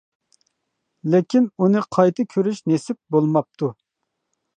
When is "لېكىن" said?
1.15-1.45